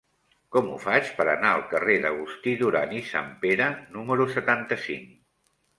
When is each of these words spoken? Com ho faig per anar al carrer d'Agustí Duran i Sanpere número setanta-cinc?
Com 0.55 0.69
ho 0.71 0.77
faig 0.85 1.11
per 1.19 1.27
anar 1.33 1.51
al 1.57 1.61
carrer 1.75 1.99
d'Agustí 2.07 2.57
Duran 2.63 2.99
i 3.01 3.05
Sanpere 3.13 3.71
número 3.99 4.31
setanta-cinc? 4.39 5.19